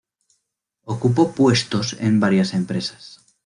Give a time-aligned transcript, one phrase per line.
[0.83, 3.21] Ocupó puestos en varias empresas.